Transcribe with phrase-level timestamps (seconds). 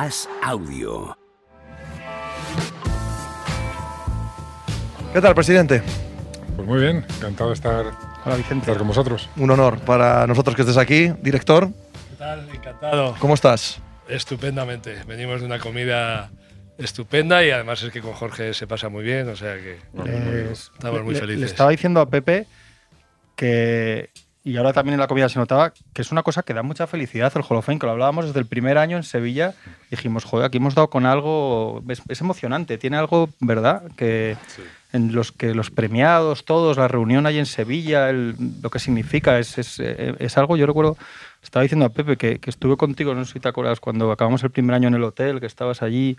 [0.00, 1.16] As Audio.
[5.12, 5.82] ¿Qué tal, presidente?
[6.54, 7.86] Pues muy bien, encantado de estar,
[8.24, 8.60] Hola, Vicente.
[8.66, 9.28] estar con vosotros.
[9.36, 11.08] Un honor para nosotros que estés aquí.
[11.20, 11.68] Director,
[12.10, 12.48] ¿Qué tal?
[12.48, 13.16] Encantado.
[13.18, 13.80] ¿cómo estás?
[14.08, 15.02] Estupendamente.
[15.08, 16.30] Venimos de una comida
[16.78, 20.48] estupenda y además es que con Jorge se pasa muy bien, o sea que Eh,
[20.52, 21.40] estamos muy le- felices.
[21.40, 22.46] Le estaba diciendo a Pepe
[23.34, 24.10] que,
[24.44, 26.86] y ahora también en la comida se notaba, que es una cosa que da mucha
[26.86, 29.54] felicidad el Hall of Fame, que lo hablábamos desde el primer año en Sevilla.
[29.90, 33.82] Dijimos, joder, aquí hemos dado con algo, es, es emocionante, tiene algo, ¿verdad?
[33.96, 34.36] Que
[34.92, 39.38] en los que los premiados, todos, la reunión ahí en Sevilla, el- lo que significa,
[39.38, 40.96] es, es, eh, es algo, yo recuerdo,
[41.42, 44.42] estaba diciendo a Pepe que, que estuve contigo, no sé si te acuerdas, cuando acabamos
[44.44, 46.16] el primer año en el hotel, que estabas allí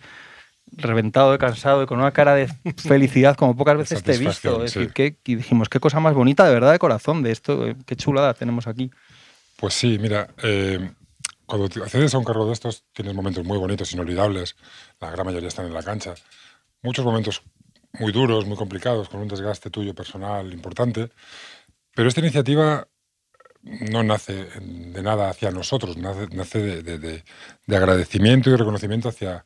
[0.71, 4.63] reventado, de cansado y con una cara de felicidad como pocas veces te he visto.
[4.63, 4.93] Es decir, sí.
[4.93, 7.95] que, y dijimos, qué cosa más bonita de verdad de corazón de esto, eh, qué
[7.95, 8.91] chulada tenemos aquí.
[9.57, 10.91] Pues sí, mira, eh,
[11.45, 14.55] cuando te accedes a un carro de estos tienes momentos muy bonitos, inolvidables.
[14.99, 16.13] La gran mayoría están en la cancha.
[16.81, 17.41] Muchos momentos
[17.99, 21.09] muy duros, muy complicados, con un desgaste tuyo personal importante.
[21.95, 22.87] Pero esta iniciativa
[23.63, 27.23] no nace de nada hacia nosotros, nace, nace de, de- de-
[27.65, 29.45] de agradecimiento y reconocimiento hacia,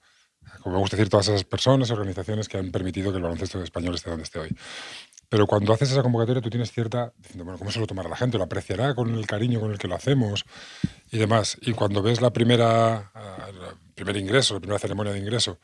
[0.64, 3.62] como me gusta decir, todas esas personas y organizaciones que han permitido que el baloncesto
[3.62, 4.50] español esté donde esté hoy.
[5.30, 8.16] Pero cuando haces esa convocatoria tú tienes cierta, diciendo, bueno, ¿cómo se lo tomará la
[8.16, 8.38] gente?
[8.38, 10.46] ¿Lo apreciará con el cariño con el que lo hacemos?
[11.12, 11.58] Y demás.
[11.62, 15.60] Y cuando ves la primera, ah, el primer ingreso, la primera ceremonia de ingreso,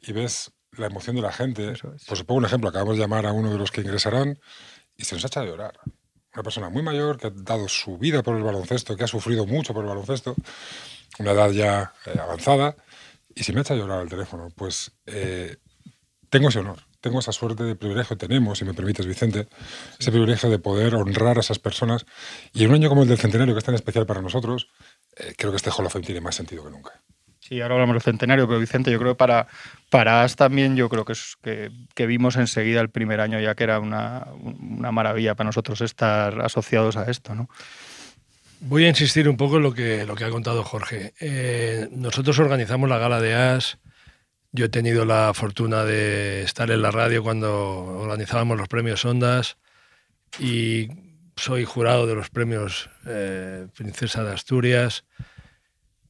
[0.00, 1.82] y ves la emoción de la gente, es.
[1.82, 4.38] pues os pongo un ejemplo, acabamos de llamar a uno de los que ingresarán
[4.96, 5.80] y se nos ha echado a llorar.
[6.34, 9.46] Una persona muy mayor que ha dado su vida por el baloncesto, que ha sufrido
[9.46, 10.34] mucho por el baloncesto,
[11.18, 12.76] una edad ya eh, avanzada,
[13.34, 14.48] y se me echa a llorar al teléfono.
[14.54, 15.56] Pues eh,
[16.28, 19.48] tengo ese honor, tengo esa suerte de privilegio, tenemos, si me permites, Vicente,
[19.98, 22.06] ese privilegio de poder honrar a esas personas.
[22.52, 24.68] Y en un año como el del centenario, que es tan especial para nosotros,
[25.16, 26.92] eh, creo que este Hall of Fame tiene más sentido que nunca.
[27.40, 29.48] Sí, ahora hablamos del centenario, pero Vicente, yo creo que para,
[29.90, 33.56] para As también, yo creo que, es, que, que vimos enseguida el primer año ya
[33.56, 37.48] que era una, una maravilla para nosotros estar asociados a esto, ¿no?
[38.64, 41.14] Voy a insistir un poco en lo que, lo que ha contado Jorge.
[41.18, 43.78] Eh, nosotros organizamos la gala de AS.
[44.52, 49.56] Yo he tenido la fortuna de estar en la radio cuando organizábamos los premios Ondas
[50.38, 50.88] y
[51.34, 55.04] soy jurado de los premios eh, Princesa de Asturias.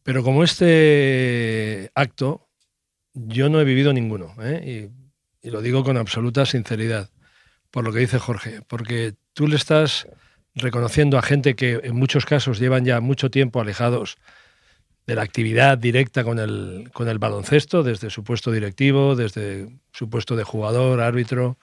[0.02, 2.50] Pero como este acto,
[3.14, 4.34] yo no he vivido ninguno.
[4.42, 4.90] ¿eh?
[5.42, 7.08] Y, y lo digo con absoluta sinceridad,
[7.70, 10.06] por lo que dice Jorge, porque tú le estás
[10.54, 14.18] reconociendo a gente que en muchos casos llevan ya mucho tiempo alejados
[15.06, 20.08] de la actividad directa con el, con el baloncesto, desde su puesto directivo, desde su
[20.08, 21.58] puesto de jugador, árbitro,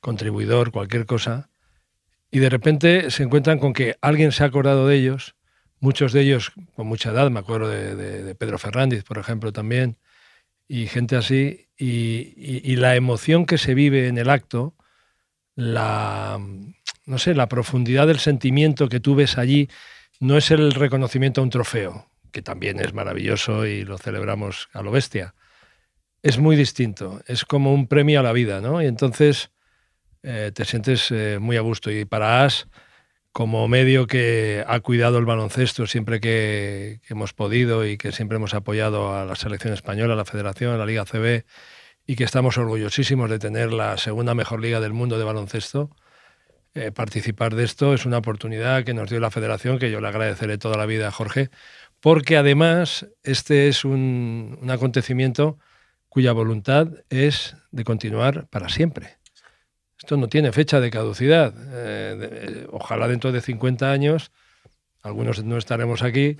[0.00, 1.48] contribuidor, cualquier cosa,
[2.30, 5.34] y de repente se encuentran con que alguien se ha acordado de ellos,
[5.80, 9.96] muchos de ellos con mucha edad, me acuerdo de, Pedro Fernández, por ejemplo, también,
[10.68, 14.74] y gente así, y- y la emoción que se vive en el acto,
[15.54, 16.38] la,
[17.06, 19.68] no sé, la profundidad del sentimiento que tú ves allí
[20.20, 24.82] no es el reconocimiento a un trofeo, que también es maravilloso y lo celebramos a
[24.82, 25.34] lo bestia.
[26.22, 28.80] Es muy distinto, es como un premio a la vida, ¿no?
[28.80, 29.50] Y entonces
[30.22, 31.90] eh, te sientes eh, muy a gusto.
[31.90, 32.66] Y para AS,
[33.32, 38.36] como medio que ha cuidado el baloncesto siempre que, que hemos podido y que siempre
[38.36, 41.44] hemos apoyado a la selección española, a la federación, a la Liga CB,
[42.06, 45.90] y que estamos orgullosísimos de tener la segunda mejor liga del mundo de baloncesto,
[46.74, 50.08] eh, participar de esto es una oportunidad que nos dio la federación, que yo le
[50.08, 51.50] agradeceré toda la vida a Jorge,
[52.00, 55.58] porque además este es un, un acontecimiento
[56.08, 59.18] cuya voluntad es de continuar para siempre.
[59.98, 61.54] Esto no tiene fecha de caducidad.
[61.56, 64.32] Eh, de- ojalá dentro de 50 años,
[65.02, 66.36] algunos no estaremos aquí,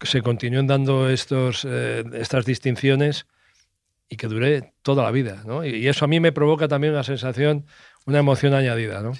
[0.00, 3.26] se continúen dando estos, eh, estas distinciones
[4.08, 5.42] y que dure toda la vida.
[5.46, 5.64] ¿no?
[5.64, 7.66] Y, y eso a mí me provoca también una sensación,
[8.06, 9.02] una emoción añadida.
[9.02, 9.12] ¿no?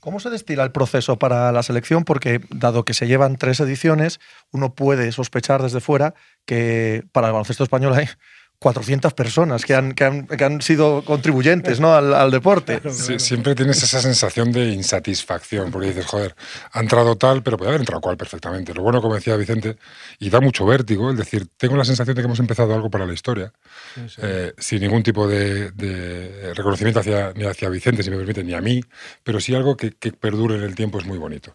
[0.00, 2.04] ¿Cómo se destila el proceso para la selección?
[2.04, 4.20] Porque dado que se llevan tres ediciones,
[4.52, 6.14] uno puede sospechar desde fuera
[6.46, 8.06] que para el baloncesto español hay
[8.60, 11.94] 400 personas que han, que han, que han sido contribuyentes ¿no?
[11.94, 12.80] al, al deporte.
[12.90, 16.34] Sí, siempre tienes esa sensación de insatisfacción, porque dices, joder,
[16.72, 18.74] ha entrado tal, pero puede haber entrado cual perfectamente.
[18.74, 19.76] Lo bueno, como decía Vicente,
[20.18, 23.06] y da mucho vértigo, es decir, tengo la sensación de que hemos empezado algo para
[23.06, 23.52] la historia,
[24.20, 28.54] eh, sin ningún tipo de, de reconocimiento hacia, ni hacia Vicente, si me permite, ni
[28.54, 28.80] a mí,
[29.22, 31.54] pero sí algo que, que perdure en el tiempo es muy bonito.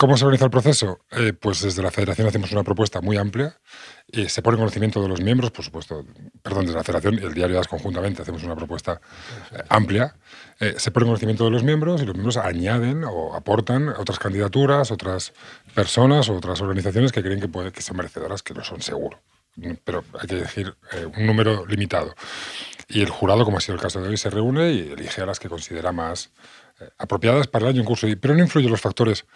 [0.00, 1.00] ¿Cómo se organiza el proceso?
[1.10, 3.60] Eh, pues desde la federación hacemos una propuesta muy amplia,
[4.10, 6.06] y se pone en conocimiento de los miembros, por supuesto,
[6.42, 8.98] perdón, desde la federación y el diario AS conjuntamente hacemos una propuesta
[9.52, 10.16] eh, amplia,
[10.58, 14.18] eh, se pone en conocimiento de los miembros y los miembros añaden o aportan otras
[14.18, 15.34] candidaturas, otras
[15.74, 19.20] personas o otras organizaciones que creen que, puede, que son merecedoras, que lo son seguro.
[19.84, 22.14] pero hay que decir eh, un número limitado.
[22.90, 25.26] Y el jurado, como ha sido el caso de hoy, se reúne y elige a
[25.26, 26.30] las que considera más
[26.80, 28.08] eh, apropiadas para el año en curso.
[28.20, 29.26] Pero no influyen los factores.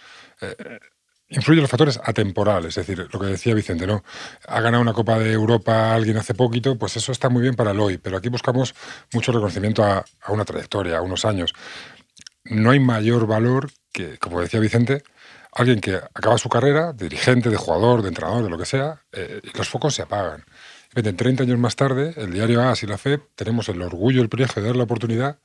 [0.40, 0.80] Eh,
[1.28, 4.02] influyen los factores atemporales, es decir, lo que decía Vicente, ¿no?
[4.48, 7.70] Ha ganado una Copa de Europa alguien hace poquito, pues eso está muy bien para
[7.70, 8.74] el hoy, pero aquí buscamos
[9.12, 11.54] mucho reconocimiento a, una trayectoria, a unos años.
[12.44, 15.02] No hay mayor valor que, como decía Vicente,
[15.52, 19.40] alguien que acaba su carrera, dirigente, de jugador, de entrenador, de lo que sea, eh,
[19.54, 20.44] los focos se apagan.
[20.96, 24.28] Y 30 años más tarde, el diario AS y la FEP tenemos el orgullo, el
[24.28, 25.38] privilegio de dar la oportunidad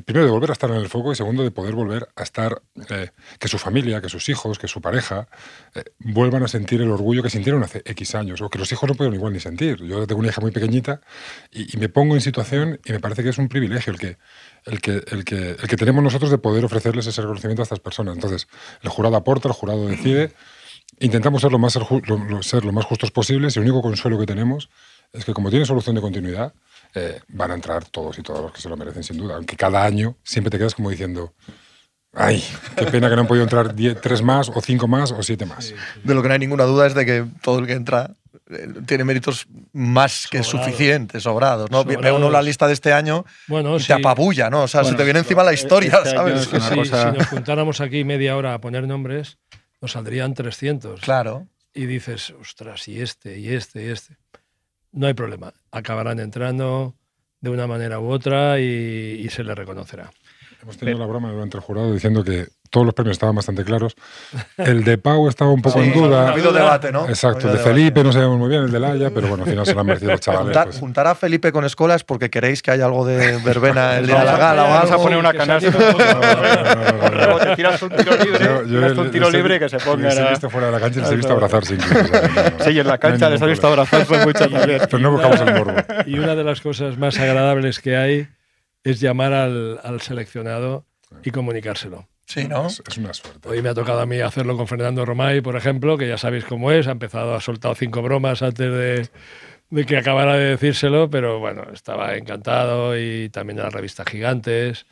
[0.00, 2.62] primero de volver a estar en el foco y segundo de poder volver a estar,
[2.88, 5.28] eh, que su familia, que sus hijos, que su pareja
[5.74, 8.88] eh, vuelvan a sentir el orgullo que sintieron hace X años o que los hijos
[8.88, 9.82] no pueden igual ni sentir.
[9.84, 11.02] Yo tengo una hija muy pequeñita
[11.50, 14.16] y, me pongo en situación y me parece que es un privilegio el que,
[14.64, 17.80] el, que, el, que, el que tenemos nosotros de poder ofrecerles ese reconocimiento a estas
[17.80, 18.14] personas.
[18.14, 18.48] Entonces,
[18.82, 20.32] el jurado aporta, el jurado decide.
[21.02, 21.78] Intentamos ser lo más,
[22.42, 24.70] ser lo más justos posibles y el único consuelo que tenemos
[25.12, 26.54] es que como tiene solución de continuidad,
[26.94, 29.36] eh, van a entrar todos y todas los que se lo merecen sin duda.
[29.36, 31.34] Aunque cada año siempre te quedas como diciendo,
[32.12, 32.42] ay,
[32.76, 35.74] qué pena que no han podido entrar tres más o cinco más o siete más.
[36.04, 38.14] De lo que no hay ninguna duda es de que todo el que entra
[38.50, 41.70] eh, tiene méritos más que suficientes, sobrados.
[41.70, 41.84] ¿no?
[41.84, 44.62] Ve uno la lista de este año bueno, y te apabulla, ¿no?
[44.62, 46.48] O sea, se te viene encima la historia, este ¿sabes?
[46.48, 49.38] si, si nos juntáramos aquí media hora a poner nombres,
[49.82, 51.00] nos saldrían 300.
[51.00, 51.46] Claro.
[51.74, 54.16] Y dices, ostras, y este, y este, y este
[54.92, 55.52] no hay problema.
[55.70, 56.94] Acabarán entrando
[57.40, 60.12] de una manera u otra y, se les reconocerá.
[60.62, 63.96] Hemos tenido la broma durante el jurado diciendo que todos los premios estaban bastante claros.
[64.56, 66.28] El de Pau estaba un poco en duda.
[66.28, 67.08] Ha habido debate, ¿no?
[67.08, 67.48] Exacto.
[67.50, 69.74] El de Felipe no sabemos muy bien, el de Laia, pero bueno, al final se
[69.74, 70.56] lo han merecido los chavales.
[70.56, 70.78] Pues.
[70.78, 74.24] Juntar, a Felipe con Escolas porque queréis que haya algo de verbena el día de
[74.24, 74.78] la gala o algo.
[74.78, 75.70] Vamos a poner una canasta.
[77.40, 78.38] te tiras un tiro libre,
[78.68, 80.12] tiras un tiro libre que se ponga.
[80.12, 81.76] Se visto fuera de la cancha y les he visto abrazarse
[82.64, 84.86] Sí, en la cancha les he visto abrazarse muchas veces.
[84.88, 85.74] Pero no buscamos el morbo.
[86.06, 88.28] Y una de las cosas más agradables que hay
[88.84, 90.84] es llamar al, al seleccionado
[91.22, 92.08] y comunicárselo.
[92.26, 92.66] Sí, ¿no?
[92.66, 93.48] Es, una suerte.
[93.48, 96.44] Hoy me ha tocado a mí hacerlo con Fernando Romay, por ejemplo, que ya sabéis
[96.44, 99.08] cómo es, ha empezado, ha soltado cinco bromas antes de,
[99.70, 104.86] de que acabara de decírselo, pero bueno, estaba encantado y también en la revista Gigantes,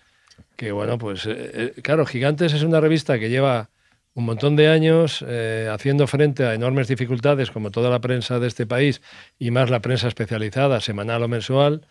[0.57, 3.71] que bueno, pues eh, eh, claro, Gigantes es una revista que lleva
[4.15, 8.49] un montón de años eh, haciendo frente a enormes dificultades, como toda la prensa de
[8.49, 9.01] este país,
[9.39, 11.87] y más la prensa especializada, semanal o mensual,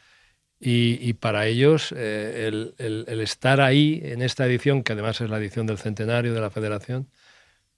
[0.62, 5.66] y, para ellos, eh, el, estar ahí en esta edición, que además es la edición
[5.66, 7.08] del centenario de la federación,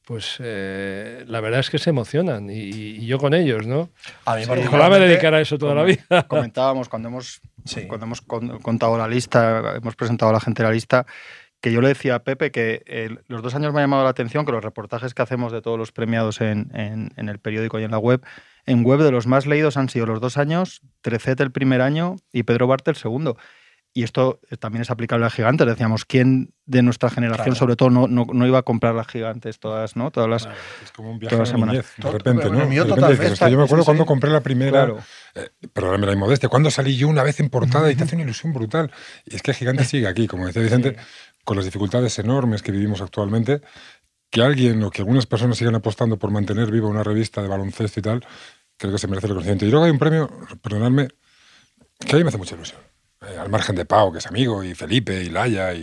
[0.03, 3.91] pues eh, la verdad es que se emocionan y, yo con ellos, ¿no?
[4.25, 6.03] A mí Ojalá me dedicara a eso toda la vida.
[6.27, 7.39] Comentábamos cuando hemos,
[7.87, 11.05] cuando hemos contado la lista, hemos presentado a la gente la lista,
[11.61, 14.43] que yo le decía a Pepe que los dos años me ha llamado la atención
[14.43, 17.91] que los reportajes que hacemos de todos los premiados en, en el periódico y en
[17.91, 18.23] la web
[18.65, 22.17] en web de los más leídos han sido los dos años, Trecet el primer año
[22.31, 23.37] y Pedro Barte el segundo.
[23.93, 25.67] Y esto también es aplicable a gigantes.
[25.67, 29.97] Decíamos, ¿quién de nuestra generación, sobre todo, no, no, iba a comprar las gigantes todas,
[29.97, 30.11] ¿no?
[30.11, 30.47] Todas las,
[30.81, 32.71] es como un viaje todas las de repente, ¿no?
[32.71, 34.99] yo me acuerdo cuando compré la primera, claro.
[35.35, 38.23] eh, perdóname la inmodestia, cuando salí yo una vez en portada y te hace una
[38.23, 38.89] ilusión brutal.
[39.25, 40.95] Y es que Gigante sigue aquí, como decía Vicente,
[41.43, 43.61] con las dificultades enormes que vivimos actualmente,
[44.31, 47.99] que alguien o que algunas personas sigan apostando por mantener viva una revista de baloncesto
[47.99, 48.25] y tal,
[48.77, 49.65] creo que se merece el reconocimiento.
[49.65, 50.29] Y luego hay un premio,
[50.61, 51.09] perdonadme,
[51.99, 52.79] que a mí me hace mucha ilusión.
[53.21, 55.81] Eh, al margen de Pau, que es amigo, y Felipe, y Laia, y,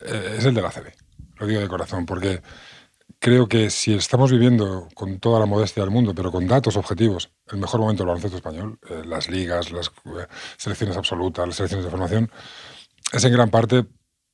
[0.00, 0.94] eh, es el de la CB.
[1.38, 2.40] Lo digo de corazón, porque
[3.18, 7.32] creo que si estamos viviendo con toda la modestia del mundo, pero con datos objetivos,
[7.50, 9.90] el mejor momento del baloncesto español, eh, las ligas, las
[10.56, 12.30] selecciones absolutas, las selecciones de formación,
[13.12, 13.84] es en gran parte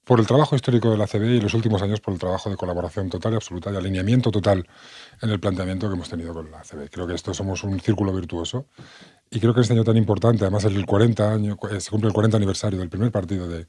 [0.09, 2.57] por el trabajo histórico de la CB y los últimos años por el trabajo de
[2.57, 4.67] colaboración total y absoluta, de alineamiento total
[5.21, 6.88] en el planteamiento que hemos tenido con la CB.
[6.91, 8.69] Creo que esto somos un círculo virtuoso
[9.31, 12.15] y creo que este año tan importante, además el 40 año, eh, se cumple el
[12.15, 13.67] 40 aniversario del primer partido de,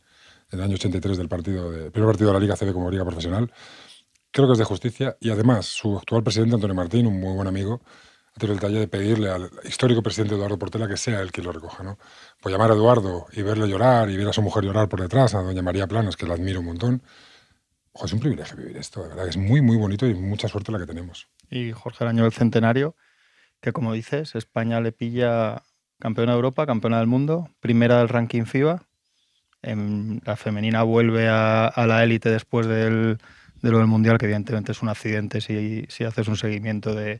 [0.49, 3.51] del año 83 del partido de, primer partido de la Liga CB como liga profesional,
[4.31, 7.49] creo que es de justicia y además su actual presidente Antonio Martín, un muy buen
[7.49, 7.81] amigo,
[8.47, 11.83] el taller de pedirle al histórico presidente Eduardo Portela que sea el que lo recoja,
[11.83, 11.97] ¿no?
[12.41, 15.35] Pues llamar a Eduardo y verle llorar y ver a su mujer llorar por detrás,
[15.35, 17.03] a doña María Planas, que la admiro un montón.
[17.91, 20.71] Ojo, es un privilegio vivir esto, de verdad, es muy, muy bonito y mucha suerte
[20.71, 21.27] la que tenemos.
[21.49, 22.95] Y Jorge, el año del centenario,
[23.61, 25.63] que como dices, España le pilla
[25.99, 28.83] campeona de Europa, campeona del mundo, primera del ranking FIBA.
[29.61, 33.17] En la femenina vuelve a, la élite después del,
[33.61, 37.19] de lo del Mundial, que evidentemente es un accidente si, si haces un seguimiento de,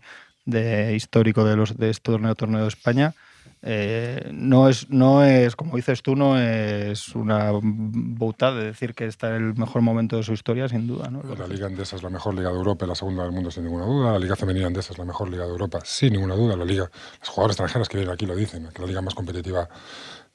[0.50, 3.14] de histórico de, los, de este torneo, torneo de España
[3.62, 9.06] Eh, no, es, no es, como dices tú, no es una bauta de decir que
[9.06, 11.10] está en el mejor momento de su historia, sin duda.
[11.10, 11.22] ¿no?
[11.36, 13.86] La Liga Andesa es la mejor liga de Europa, la segunda del mundo sin ninguna
[13.86, 14.14] duda.
[14.14, 16.56] La Liga Femenina Andesa es la mejor liga de Europa, sin ninguna duda.
[16.56, 16.90] La Liga,
[17.20, 19.68] las jugadoras extranjeras que vienen aquí lo dicen, que es la liga más competitiva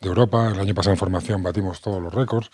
[0.00, 0.50] de Europa.
[0.52, 2.50] El año pasado en formación batimos todos los récords.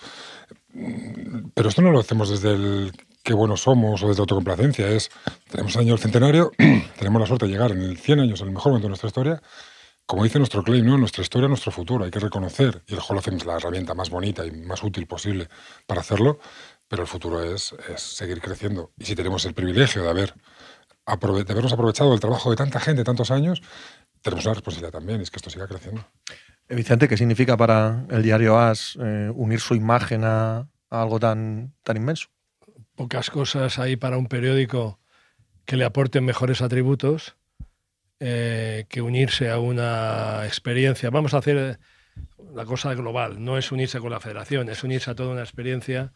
[1.52, 4.88] Pero esto no lo hacemos desde el qué buenos somos o desde autocomplacencia.
[4.88, 5.10] Es,
[5.50, 6.52] tenemos el año del centenario,
[6.98, 9.08] tenemos la suerte de llegar en el 100 años, en el mejor momento de nuestra
[9.08, 9.42] historia,
[10.10, 10.98] como dice nuestro claim, ¿no?
[10.98, 14.44] nuestra historia, nuestro futuro, hay que reconocer, y el Fame es la herramienta más bonita
[14.44, 15.48] y más útil posible
[15.86, 16.40] para hacerlo,
[16.88, 18.90] pero el futuro es, es seguir creciendo.
[18.98, 23.04] Y si tenemos el privilegio de, haber, de habernos aprovechado del trabajo de tanta gente
[23.04, 23.62] tantos años,
[24.20, 26.04] tenemos una responsabilidad también, es que esto siga creciendo.
[26.68, 31.20] Eh, Vicente, ¿qué significa para el diario AS eh, unir su imagen a, a, algo
[31.20, 32.26] tan, tan inmenso?
[33.00, 35.00] Pocas cosas hay para un periódico
[35.64, 37.34] que le aporten mejores atributos
[38.18, 41.08] eh, que unirse a una experiencia.
[41.08, 41.80] Vamos a hacer
[42.54, 46.12] la cosa global, no es unirse con la federación, es unirse a toda una experiencia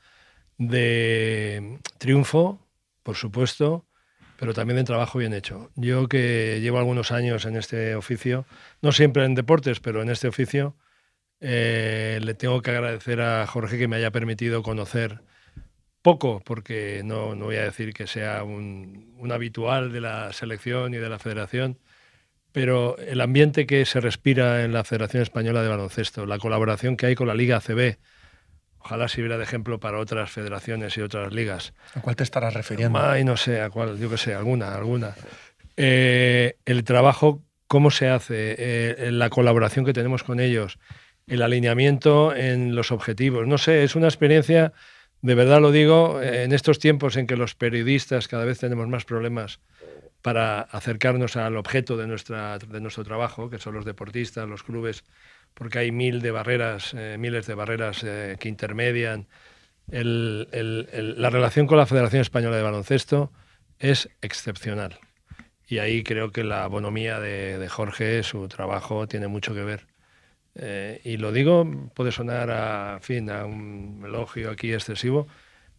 [0.59, 2.61] de triunfo,
[3.03, 3.87] por supuesto,
[4.39, 5.71] pero también de trabajo bien hecho.
[5.77, 8.45] Yo que llevo algunos años en este oficio,
[8.83, 10.77] no siempre en deportes, pero en este oficio,
[11.41, 15.23] eh, le tengo que agradecer a Jorge que me haya permitido conocer
[16.05, 20.93] poco, porque no, no voy a decir que sea un, un habitual de la selección
[20.93, 21.79] y de la federación,
[22.53, 27.07] pero el ambiente que se respira en la Federación Española de Baloncesto, la colaboración que
[27.07, 27.97] hay con la Liga ACB,
[28.81, 31.73] ojalá sirviera de ejemplo para otras federaciones y otras ligas.
[31.95, 33.01] ¿A cuál te estarás refiriendo?
[33.01, 35.15] Ay, no sé, a cuál, yo qué sé, alguna, alguna.
[35.79, 40.79] Eh, el trabajo, cómo se hace, eh, la colaboración que tenemos con ellos,
[41.27, 43.47] el alineamiento en los objetivos.
[43.47, 44.75] No sé, es una experiencia,
[45.25, 49.07] de verdad lo digo, en estos tiempos en que los periodistas cada vez tenemos más
[49.07, 49.59] problemas
[50.21, 55.03] para acercarnos al objeto de, nuestra, de nuestro trabajo, que son los deportistas, los clubes,
[55.55, 59.27] porque hay mil de barreras, eh, miles de barreras eh, que intermedian.
[59.87, 63.33] La relación con la Federación Española de Baloncesto
[63.79, 64.99] es excepcional.
[65.67, 69.94] Y ahí creo que la bonomía de, de Jorge, su trabajo, tiene mucho que ver.
[70.57, 75.27] Eh, y lo digo, puede sonar a, fin, a un elogio aquí excesivo,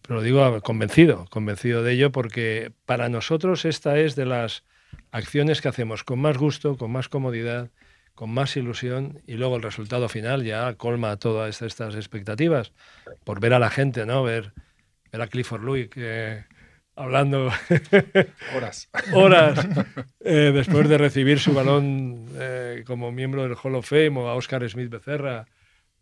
[0.02, 4.64] pero lo digo convencido, convencido de ello, porque para nosotros esta es de las
[5.12, 7.72] acciones que hacemos con más gusto, con más comodidad,
[8.16, 12.72] con más ilusión y luego el resultado final ya colma todas estas expectativas
[13.24, 14.24] por ver a la gente, ¿no?
[14.24, 14.54] Ver,
[15.12, 16.46] ver a Clifford Louis eh,
[16.96, 17.52] hablando
[18.56, 19.68] horas, horas
[20.22, 24.36] eh, después de recibir su balón eh, como miembro del Hall of Fame o a
[24.36, 25.46] Oscar Smith Becerra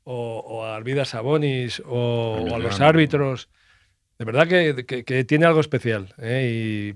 [0.04, 3.50] o, o a Arvida Sabonis o, o a los árbitros
[4.24, 6.14] de verdad que, que, que tiene algo especial.
[6.18, 6.96] ¿eh?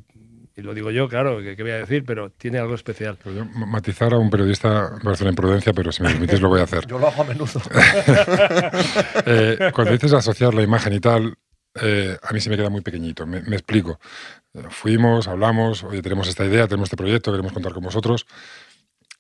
[0.56, 3.18] Y, y, lo digo yo, claro, que, voy a decir, pero tiene algo especial.
[3.25, 6.62] Yo, matizar a un periodista me parece una imprudencia, pero si me permites lo voy
[6.62, 6.86] a hacer.
[6.88, 7.62] Yo lo hago a menudo.
[9.25, 11.38] eh, cuando dices asociar la imagen y tal,
[11.81, 13.25] eh, a mí se me queda muy pequeñito.
[13.25, 14.00] Me, explico.
[14.69, 18.25] Fuimos, hablamos, oye, tenemos esta idea, tenemos este proyecto, queremos contar con vosotros.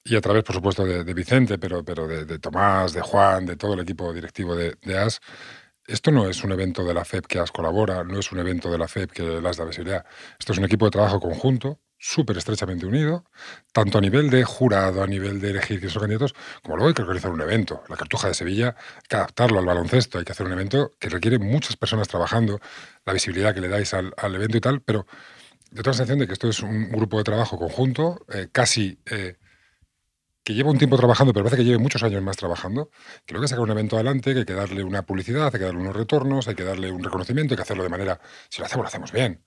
[0.03, 3.57] Y a través, por supuesto, de, Vicente, pero, pero de, de, Tomás, de Juan, de
[3.57, 5.19] todo el equipo directivo de, de AS,
[5.85, 8.69] esto no es un evento de la FEP que AS colabora, no es un evento
[8.69, 10.05] de la FEP que las da visibilidad.
[10.39, 13.25] Esto es un equipo de trabajo conjunto, súper estrechamente unido,
[13.71, 16.93] tanto a nivel de jurado, a nivel de elegir quiénes son candidatos, como luego hay
[16.93, 17.83] que organizar un evento.
[17.89, 21.09] La Cartuja de Sevilla, hay que adaptarlo al baloncesto, hay que hacer un evento que
[21.09, 22.59] requiere muchas personas trabajando,
[23.05, 25.07] la visibilidad que le dais al, evento y tal, pero
[25.71, 28.99] de toda la sensación de que esto es un grupo de trabajo conjunto, eh, casi...
[29.05, 29.37] Eh,
[30.47, 32.89] que lleva un tiempo trabajando, pero parece que lleve muchos años más trabajando,
[33.25, 35.65] que luego que sacar un evento adelante, que hay que darle una publicidad, hay que
[35.65, 38.65] darle unos retornos, hay que darle un reconocimiento, hay que hacerlo de manera, si lo
[38.65, 39.43] hacemos, lo hacemos bien.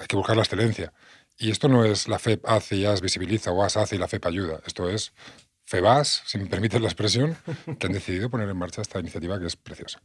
[0.00, 0.92] Hay que buscar la excelencia.
[1.42, 4.08] Y esto no es la FEP hace y AS visibiliza o AS hace y la
[4.08, 4.60] FEP ayuda.
[4.66, 5.14] Esto es
[5.64, 7.34] FEBAS, si me permites la expresión,
[7.78, 10.02] que han decidido poner en marcha esta iniciativa que es preciosa.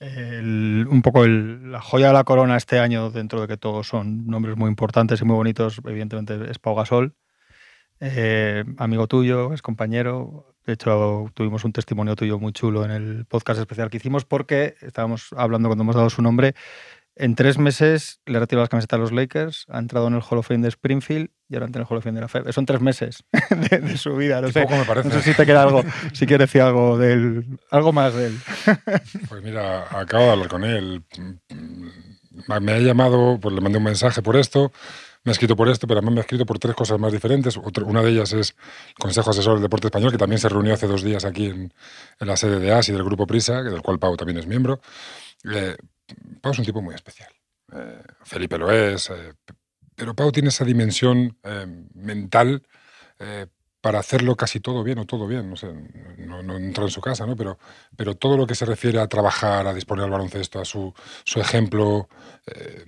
[0.00, 4.56] Un poco la joya de la corona este año, dentro de que todos son nombres
[4.56, 7.14] muy importantes y muy bonitos, evidentemente es Pau Gasol
[8.00, 10.54] eh, amigo tuyo, es compañero.
[10.66, 14.74] De hecho, tuvimos un testimonio tuyo muy chulo en el podcast especial que hicimos porque
[14.80, 16.54] estábamos hablando cuando hemos dado su nombre.
[17.16, 20.38] En tres meses le retiró las camisetas a los Lakers, ha entrado en el Hall
[20.38, 22.52] of Fame de Springfield y ahora entra en el Hall of Fame de la FEB.
[22.52, 23.24] Son tres meses
[23.70, 24.40] de, de su vida.
[24.40, 25.08] No sé, poco me parece.
[25.08, 28.26] no sé si te queda algo, si quieres decir algo de él, algo más de
[28.28, 28.38] él.
[29.28, 31.02] Pues mira, acabo de hablar con él.
[32.60, 34.72] Me ha llamado, pues le mandé un mensaje por esto
[35.24, 37.56] me ha escrito por esto, pero además me ha escrito por tres cosas más diferentes.
[37.56, 38.54] Otra, una de ellas es
[38.88, 41.72] el Consejo Asesor del Deporte Español, que también se reunió hace dos días aquí en,
[42.20, 44.82] en la sede de ASI del Grupo Prisa, del cual Pau también es miembro.
[45.50, 45.76] Eh,
[46.40, 47.32] Pau es un tipo muy especial.
[47.72, 49.32] Eh, Felipe lo es, eh,
[49.94, 52.66] pero Pau tiene esa dimensión eh, mental
[53.80, 55.72] para hacerlo casi todo bien o todo bien, no sé,
[56.18, 57.36] no, no en su casa, ¿no?
[57.36, 57.58] Pero,
[57.96, 60.92] pero todo lo que se refiere a trabajar, a disponer al baloncesto, a su,
[61.36, 62.08] ejemplo,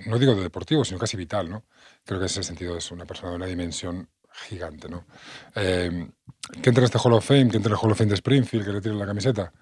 [0.07, 1.65] no digo de deportivo, sino casi vital, ¿no?
[2.05, 4.11] Creo que en ese sentido es una persona de una dimensión
[4.49, 5.07] gigante, ¿no?
[5.55, 8.17] Que entre en este Hall of Fame, que entre en el Hall of Fame de
[8.17, 9.53] Springfield, que le tire la camiseta,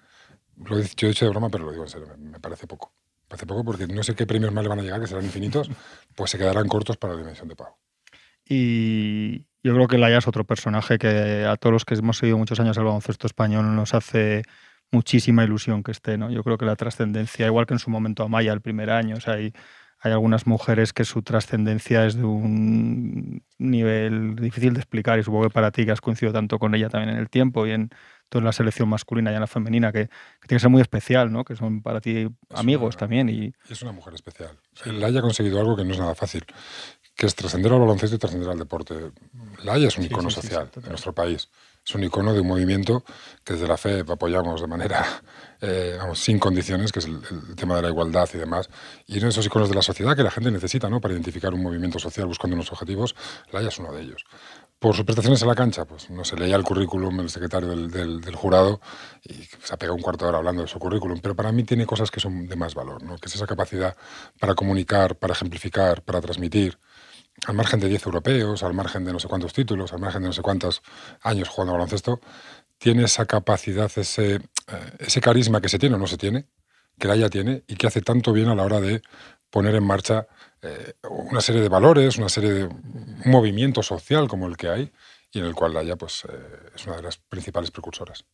[0.57, 2.65] lo he dicho, yo he dicho de broma, pero lo digo en serio, me parece
[2.65, 2.93] poco.
[3.35, 5.69] Parece poco porque no sé qué premios más le van a llegar, que serán infinitos,
[6.15, 7.75] pues se quedarán cortos para la dimensión de Pau.
[8.47, 12.37] Y yo creo que Laia es otro personaje que a todos los que hemos seguido
[12.37, 14.43] muchos años el baloncesto español nos hace
[14.89, 16.31] muchísima ilusión que esté, ¿no?
[16.31, 19.19] Yo creo que la trascendencia, igual que en su momento Amaya el primer año, o
[19.19, 19.51] sea, hay,
[19.99, 25.49] hay algunas mujeres que su trascendencia es de un nivel difícil de explicar y supongo
[25.49, 27.89] que para ti que has coincidido tanto con ella también en el tiempo y en
[28.29, 31.31] toda la selección masculina y en la femenina, que, que tiene que ser muy especial,
[31.31, 31.43] ¿no?
[31.45, 34.57] Que son para ti amigos una- también y es una mujer especial.
[34.85, 36.45] Él haya conseguido algo que no es nada fácil,
[37.15, 39.11] que es trascender al baloncesto y trascender al deporte.
[39.63, 40.83] La Haya es un Sí, icono sí, sí, sí, social total.
[40.83, 41.49] de nuestro país.
[41.87, 43.05] Es un icono de un movimiento
[43.43, 45.05] que desde la FE apoyamos de manera
[45.61, 48.69] eh, vamos, sin condiciones, que es el, el tema de la igualdad y demás.
[49.05, 50.99] Y en esos iconos de la sociedad que la gente necesita ¿no?
[50.99, 53.15] para identificar un movimiento social buscando unos objetivos,
[53.51, 54.25] la Haya es uno de ellos.
[54.79, 57.89] Por sus prestaciones en la cancha, pues no se leía el currículum el secretario del,
[57.89, 58.81] del- del jurado
[59.23, 61.63] y se ha pegado un cuarto de hora hablando de su currículum, pero para mí
[61.63, 63.17] tiene cosas que son de más valor, ¿no?
[63.17, 63.95] que es esa capacidad
[64.39, 66.77] para comunicar, para ejemplificar, para transmitir,
[67.47, 70.29] al margen de 10 europeos, al margen de no sé cuántos títulos, al margen de
[70.29, 70.81] no sé cuántos
[71.21, 72.19] años jugando al baloncesto,
[72.77, 74.41] tiene esa capacidad, ese, eh,
[74.99, 76.47] ese carisma que se tiene o no se tiene,
[76.99, 79.01] que la ya tiene y que hace tanto bien a la hora de
[79.49, 80.27] poner en marcha
[80.61, 82.69] eh, una serie de valores, una serie de
[83.25, 84.91] un movimiento social como el que hay
[85.31, 88.25] y en el cual la ya pues, eh, es una de las principales precursoras.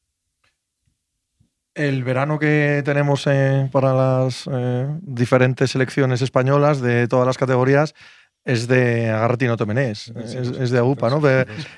[1.73, 7.95] El verano que tenemos eh, para las eh, diferentes selecciones españolas de todas las categorías
[8.43, 11.21] es de Agárrate y no te menees, es, es de AUPA, ¿no?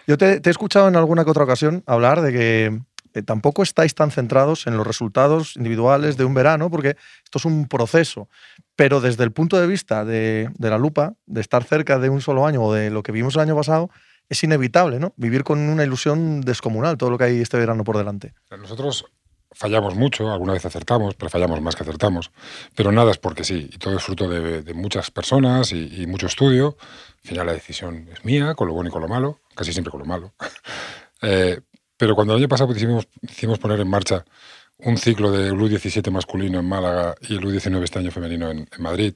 [0.07, 2.79] Yo te, te he escuchado en alguna que otra ocasión hablar de que
[3.21, 7.67] tampoco estáis tan centrados en los resultados individuales de un verano, porque esto es un
[7.67, 8.29] proceso.
[8.75, 12.21] Pero desde el punto de vista de, de la lupa, de estar cerca de un
[12.21, 13.91] solo año o de lo que vimos el año pasado,
[14.29, 15.13] es inevitable, ¿no?
[15.17, 18.33] Vivir con una ilusión descomunal todo lo que hay este verano por delante.
[18.49, 19.05] Nosotros
[19.53, 22.31] fallamos mucho, alguna vez acertamos, pero fallamos más que acertamos.
[22.75, 26.07] Pero nada es porque sí, y todo es fruto de, de muchas personas y, y
[26.07, 26.77] mucho estudio.
[27.23, 29.91] Al final la decisión es mía, con lo bueno y con lo malo, casi siempre
[29.91, 30.33] con lo malo.
[31.25, 31.61] Eh,
[32.03, 34.25] pero cuando el año pasado decidimos poner en marcha
[34.79, 39.13] un ciclo de U17 masculino en Málaga y el U19 este año femenino en, Madrid,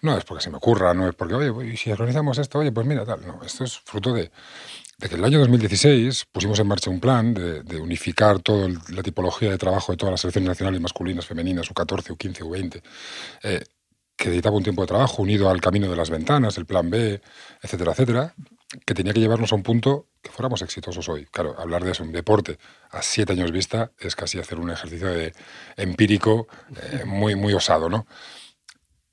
[0.00, 2.72] no es porque se me ocurra, no es porque, oye, ¿y si organizamos esto, oye,
[2.72, 3.26] pues mira, tal.
[3.26, 4.30] No, esto es fruto de,
[4.98, 9.50] que en el año 2016 pusimos en marcha un plan de, unificar toda la tipología
[9.50, 12.82] de trabajo de todas las selecciones nacionales masculinas, femeninas, U14, U15, U20,
[13.42, 13.64] eh,
[14.16, 17.20] que necesitaba un tiempo de trabajo unido al camino de las ventanas, el plan B,
[17.62, 18.34] etcétera, etcétera,
[18.86, 21.26] que tenía que llevarnos a un punto que fuéramos exitosos hoy.
[21.26, 22.58] Claro, hablar de eso, un deporte
[22.90, 25.32] a siete años vista es casi hacer un ejercicio de
[25.76, 28.06] empírico eh, muy, muy osado, ¿no?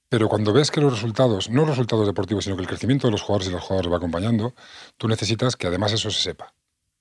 [0.09, 3.11] Pero cuando ves que los resultados, no los resultados deportivos, sino que el crecimiento de
[3.11, 4.53] los jugadores y los jugadores va acompañando,
[4.95, 6.53] tú necesitas que además eso se sepa.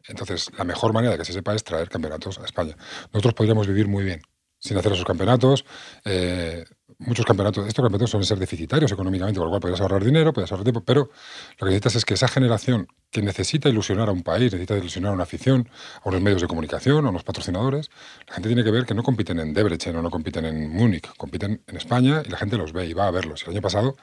[0.08, 2.76] Entonces, la mejor manera de que se sepa es traer campeonatos a España.
[3.12, 4.22] Nosotros podríamos vivir muy bien
[4.58, 5.64] sin hacer esos campeonatos.
[6.04, 6.64] Eh,
[6.98, 10.50] muchos campeonatos, estos campeonatos suelen ser deficitarios económicamente, con lo cual podrías ahorrar dinero, podrías
[10.52, 11.10] ahorrar tiempo, pero
[11.58, 15.12] lo que necesitas es que esa generación que necesita ilusionar a un país, necesita ilusionar
[15.12, 15.68] a una afición,
[16.02, 17.90] a unos medios de comunicación, a unos patrocinadores,
[18.26, 21.06] la gente tiene que ver que no compiten en Debrecen o no compiten en Múnich,
[21.16, 23.42] compiten en España y la gente los ve y va a verlos.
[23.44, 23.96] El año pasado,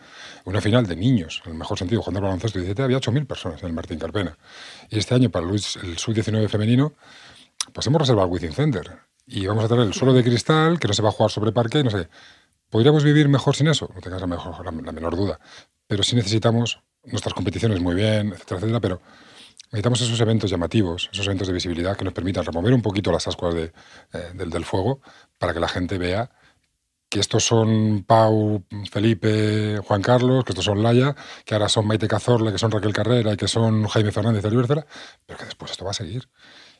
[0.45, 3.61] una final de niños, en el mejor sentido, jugando al baloncesto 17, había 8.000 personas
[3.61, 4.37] en el Martín Carpena.
[4.89, 6.93] Y este año, para el sub-19 femenino,
[7.71, 10.87] pues hemos reservado el Wizzing Center y vamos a tener el suelo de cristal que
[10.87, 12.09] no se va a jugar sobre parque no sé.
[12.73, 13.87] ¿Podríamos vivir mejor sin eso?
[13.93, 15.39] No tengas la, menor duda.
[15.85, 19.01] Pero sí necesitamos nuestras competiciones muy bien, etcétera, etcétera, pero
[19.65, 23.27] necesitamos esos eventos llamativos, esos eventos de visibilidad que nos permitan remover un poquito las
[23.27, 23.71] ascuas eh,
[24.33, 25.01] del, fuego
[25.37, 26.31] para que la gente vea
[27.09, 32.07] que estos son Pau, Felipe, Juan Carlos, que estos son Laia, que ahora son Maite
[32.07, 34.87] Cazorla, que son Raquel Carrera y que son Jaime Fernández de Libercela,
[35.27, 36.27] pero que después esto va a seguir.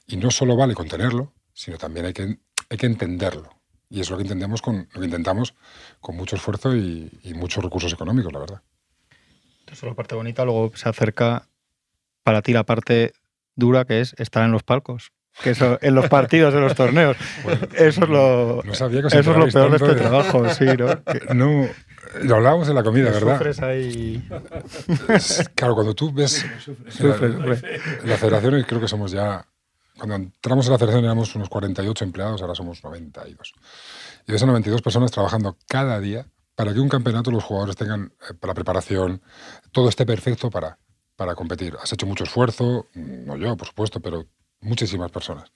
[0.08, 2.39] Y no solo vale con tenerlo, sino también hay que
[2.88, 3.62] entenderlo.
[3.93, 5.53] Y es lo que intentamos con lo que intentamos
[6.01, 8.62] con mucho esfuerzo y, y muchos recursos económicos, la verdad.
[9.67, 11.47] Eso es la parte bonita, luego se acerca
[12.23, 13.13] para ti la parte
[13.56, 15.12] dura que es estar en los palcos.
[15.43, 17.15] Que eso, en los partidos, en los torneos.
[17.43, 20.01] Bueno, eso es lo, no sabía que eso es lo peor de este de...
[20.01, 21.03] trabajo, sí, ¿no?
[21.03, 21.67] Que no
[22.23, 23.38] lo hablábamos en la comida, ¿verdad?
[23.38, 24.27] Sufres ahí.
[25.53, 26.43] Claro, cuando tú ves
[26.89, 27.58] sufres, la,
[28.06, 29.45] la federación, y creo que somos ya
[29.97, 33.53] cuando entramos en la federación éramos unos 48 empleados, ahora somos 92.
[34.27, 38.13] Y ves a 92 personas trabajando cada día para que un campeonato los jugadores tengan
[38.29, 39.21] eh, la preparación,
[39.71, 40.79] todo esté perfecto para,
[41.15, 41.75] para competir.
[41.82, 44.27] Has hecho mucho esfuerzo, no yo, por supuesto, pero
[44.62, 45.51] muchísimas personas.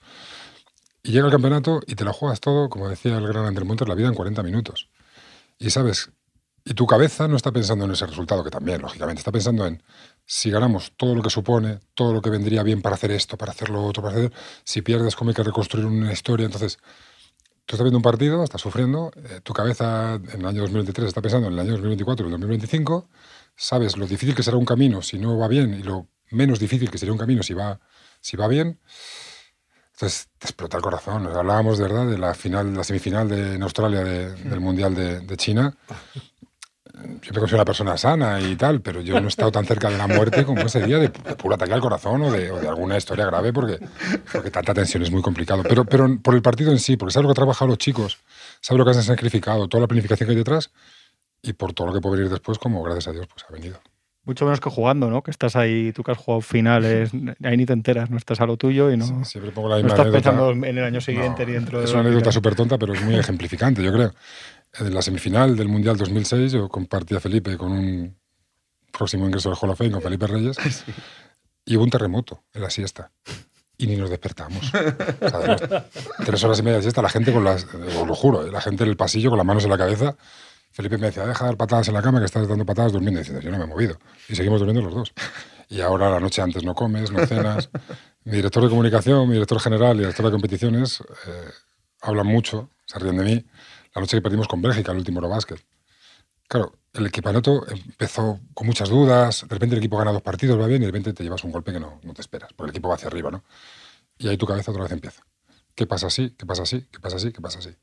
[1.04, 3.88] Y llega el campeonato y te la juegas todo, como decía el gran André Montes,
[3.88, 4.90] la vida en 40 minutos.
[5.58, 6.12] Y sabes,
[6.66, 9.82] y tu cabeza no está pensando en ese resultado, que también, lógicamente, está pensando en
[10.30, 13.54] si ganamos todo lo que supone, todo lo que vendría bien para hacer esto, para
[13.54, 14.34] hacer lo otro, para hacer...
[14.66, 16.46] Si pierdes, cómo hay que reconstruir una historia.
[16.46, 16.80] Entonces,
[17.66, 21.22] tú estás viendo un partido, estás sufriendo, eh, tu cabeza en el año 2023 está
[21.22, 23.08] pensando en el año 2024 y el 2025,
[23.56, 26.92] sabes lo difícil que será un camino si no va bien y lo menos difícil
[26.92, 27.80] que sería un camino si va,
[28.20, 28.82] si va bien.
[29.94, 31.26] Entonces te explota el corazón.
[31.26, 35.38] Hablábamos de verdad de la final, la semifinal de, en Australia del Mundial de, de
[35.38, 35.74] China
[37.04, 39.90] yo me considero una persona sana y tal, pero yo no he estado tan cerca
[39.90, 43.26] de la muerte como ese día de, puro ataque al corazón o de, alguna historia
[43.26, 43.80] grave, porque,
[44.32, 45.64] porque tanta tensión es muy complicado.
[45.64, 48.20] Pero, pero por el partido en sí, porque sabes lo que han trabajado los chicos,
[48.62, 50.72] sabes lo que han sacrificado, toda la planificación que hay detrás
[51.42, 53.80] y por todo lo que puede venir después, como gracias a Dios pues ha venido.
[54.26, 55.24] Mucho menos que jugando, ¿no?
[55.24, 57.12] Que estás ahí, tú que has jugado finales,
[57.44, 59.88] ahí ni te enteras, no estás a lo tuyo y no, siempre pongo la no
[59.88, 61.86] estás pensando en el año siguiente ni dentro de...
[61.86, 64.14] Es una anécdota súper tonta, pero es muy ejemplificante, yo creo
[64.80, 68.16] en la semifinal del Mundial 2006 yo compartí a Felipe con un
[68.92, 70.58] próximo ingreso del Hall of Fame, con Felipe Reyes,
[71.66, 73.12] y hubo un terremoto en la siesta.
[73.80, 74.72] Y ni nos despertamos.
[76.26, 78.52] tres horas y media de siesta, la gente con las, os lo juro, ¿eh?
[78.52, 80.16] la gente en el pasillo con las manos en la cabeza.
[80.72, 83.20] Felipe me decía, deja de dar patadas en la cama que estás dando patadas durmiendo.
[83.20, 84.00] Y diciendo, yo no me he movido.
[84.30, 85.14] Y seguimos durmiendo los dos.
[85.70, 87.70] Y ahora la noche antes no comes, no cenas.
[88.24, 91.50] Mi director de comunicación, mi director general y director de competiciones eh,
[92.02, 93.46] hablan mucho, se ríen de mí
[93.94, 95.64] la noche que perdimos con Bélgica, el último Eurobásquet.
[96.48, 100.68] Claro, el equipamiento empezó con muchas dudas, de repente el equipo gana dos partidos, va
[100.68, 102.76] bien, y de repente te llevas un golpe que no, no te esperas, porque el
[102.76, 103.44] equipo va hacia arriba, ¿no?
[104.18, 105.24] Y ahí tu cabeza otra vez empieza.
[105.76, 106.32] ¿Qué pasa así?
[106.32, 106.88] ¿Qué pasa así?
[106.92, 107.32] ¿Qué pasa así?
[107.32, 107.76] ¿Qué pasa así?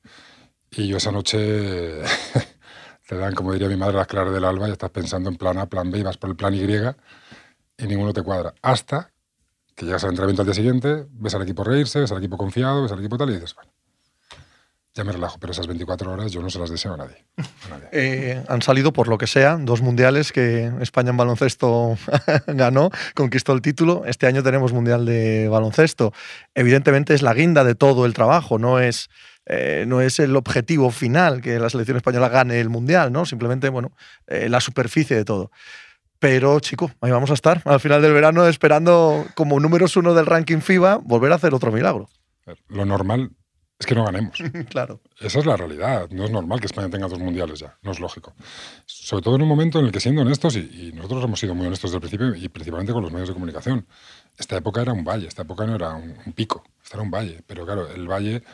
[0.70, 2.02] Y yo esa noche
[3.08, 5.58] te dan, como diría mi madre, las claras del alba y estás pensando en plan
[5.58, 6.64] A, plan B y vas por el plan Y
[7.76, 8.54] y ninguno te cuadra.
[8.62, 9.12] Hasta
[9.74, 12.82] que llegas al entrenamiento al día siguiente, ves al equipo reírse, ves al equipo confiado,
[12.82, 13.72] ves al equipo tal y dices, bueno,
[14.94, 17.16] ya me relajo, pero esas 24 horas yo no se las deseo a nadie.
[17.90, 21.98] Eh, han salido, por lo que sea, dos mundiales que España en baloncesto
[22.46, 24.04] ganó, conquistó el título.
[24.06, 26.12] Este año tenemos mundial de baloncesto.
[26.54, 29.10] Evidentemente es la guinda de todo el trabajo, no es,
[29.46, 33.26] eh, no es el objetivo final que la selección española gane el mundial, ¿no?
[33.26, 33.90] Simplemente, bueno,
[34.28, 35.50] eh, la superficie de todo.
[36.20, 40.26] Pero, chico, ahí vamos a estar al final del verano esperando, como números uno del
[40.26, 42.08] ranking FIBA, volver a hacer otro milagro.
[42.68, 43.32] Lo normal
[43.78, 44.38] es que no ganemos.
[44.70, 45.00] claro.
[45.20, 46.08] Esa es la realidad.
[46.10, 47.76] No es normal que España tenga dos mundiales ya.
[47.82, 48.34] No es lógico.
[48.86, 51.66] Sobre todo en un momento en el que, siendo honestos, y, nosotros hemos sido muy
[51.66, 53.86] honestos desde el principio, y principalmente con los medios de comunicación,
[54.38, 57.42] esta época era un valle, esta época no era un, pico, esta era un valle.
[57.46, 58.44] Pero claro, el valle,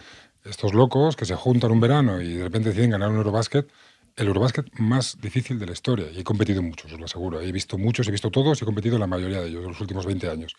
[0.44, 3.70] estos locos que se juntan un verano y de repente deciden ganar un Eurobásquet,
[4.16, 6.10] el Eurobásquet más difícil de la historia.
[6.10, 7.42] Y he competido muchos, os lo aseguro.
[7.42, 9.80] He visto muchos, he visto todos y he competido la mayoría de ellos en los
[9.80, 10.56] últimos 20 años.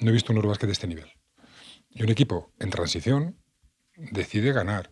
[0.00, 1.10] No he visto un Eurobásquet de este nivel.
[1.92, 3.39] Y un equipo en transición,
[4.10, 4.90] decide ganar.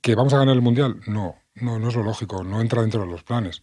[0.00, 1.00] ¿Que vamos a ganar el Mundial?
[1.06, 3.62] No, no, no es lo lógico, no entra dentro de los planes.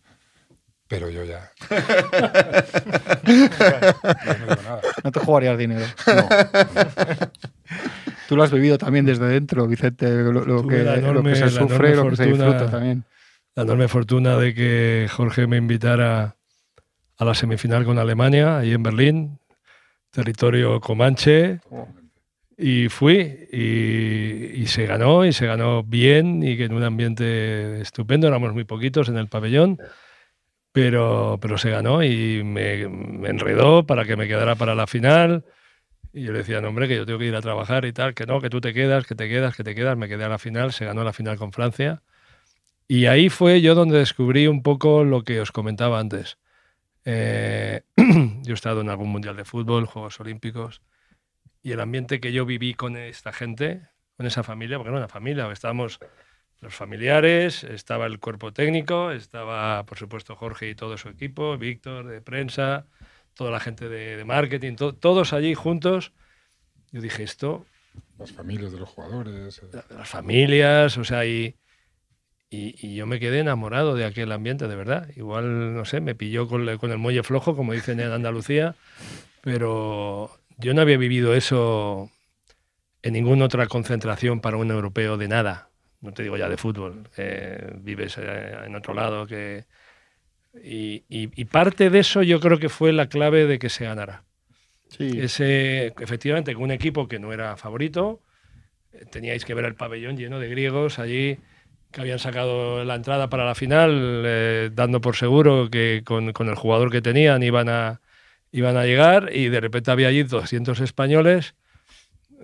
[0.87, 1.51] Pero yo ya.
[5.03, 5.85] no, te jugarías dinero.
[6.07, 6.29] No,
[8.27, 12.25] Tú lo has vivido también desde dentro, Vicente, lo, que, se sufre, lo que se
[12.25, 13.05] disfruta también.
[13.55, 16.35] La enorme fortuna de que Jorge me invitara
[17.17, 19.39] a la semifinal con Alemania, ahí en Berlín,
[20.11, 21.59] territorio comanche.
[21.69, 21.87] Oh.
[22.57, 28.27] Y fui y, se ganó y se ganó bien y que en un ambiente estupendo,
[28.27, 29.77] éramos muy poquitos en el pabellón,
[30.71, 35.45] pero, pero se ganó y me, enredó para que me quedara para la final.
[36.13, 38.15] Y yo le decía, no, hombre, que yo tengo que ir a trabajar y tal,
[38.15, 39.95] que no, que tú te quedas, que te quedas, que te quedas.
[39.97, 42.01] Me quedé a la final, se ganó la final con Francia.
[42.87, 46.37] Y ahí fue yo donde descubrí un poco lo que os comentaba antes.
[47.05, 50.81] Eh, yo he estado en algún mundial de fútbol, Juegos Olímpicos,
[51.67, 53.81] y el ambiente que yo viví con esta gente,
[54.15, 55.99] con esa familia, porque era una familia, estábamos
[56.61, 62.07] los familiares, estaba el cuerpo técnico, estaba por supuesto Jorge y todo su equipo, Víctor
[62.07, 62.85] de prensa,
[63.33, 66.13] toda la gente de, marketing, todos allí juntos.
[66.93, 67.65] Yo dije esto...
[68.17, 69.59] Las familias de los jugadores.
[69.61, 69.81] Eh.
[69.89, 71.57] Las familias, o sea, y,
[72.49, 75.09] y, yo me quedé enamorado de aquel ambiente, de verdad.
[75.17, 78.75] Igual, no sé, me pilló con, con el muelle flojo, como dicen en Andalucía,
[79.41, 82.11] pero yo no había vivido eso
[83.03, 85.69] en ninguna otra concentración para un europeo de nada.
[86.01, 87.09] No te digo ya de fútbol,
[87.79, 89.25] vives eh, en otro lado.
[89.25, 89.65] Que...
[90.63, 94.23] Y, parte de eso yo creo que fue la clave de que se ganara.
[94.89, 95.19] Sí.
[95.19, 98.21] Ese, efectivamente, con un equipo que no era favorito,
[98.93, 101.37] eh, teníais que ver el pabellón lleno de griegos allí
[101.91, 106.49] que habían sacado la entrada para la final, eh, dando por seguro que con, con,
[106.49, 108.01] el jugador que tenían iban a,
[108.51, 111.55] iban a llegar y de repente había allí 200 españoles